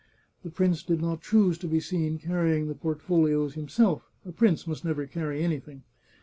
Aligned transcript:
The 0.41 0.49
prince 0.49 0.81
did 0.81 0.99
not 0.99 1.21
choose 1.21 1.59
to 1.59 1.67
be 1.67 1.79
seen 1.79 2.17
carrying 2.17 2.65
the 2.67 2.73
portfolios 2.73 3.53
him 3.53 3.69
self— 3.69 4.09
a 4.25 4.31
prince 4.31 4.65
must 4.65 4.83
never 4.83 5.05
carry 5.05 5.43
anything. 5.43 5.83